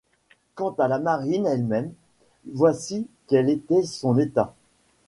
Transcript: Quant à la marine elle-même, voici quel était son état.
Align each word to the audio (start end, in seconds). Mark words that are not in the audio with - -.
Quant 0.55 0.71
à 0.79 0.87
la 0.87 0.97
marine 0.97 1.45
elle-même, 1.45 1.93
voici 2.51 3.07
quel 3.27 3.51
était 3.51 3.83
son 3.83 4.17
état. 4.17 4.55